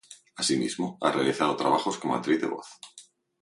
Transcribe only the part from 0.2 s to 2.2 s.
Asimismo, ha realizado trabajos como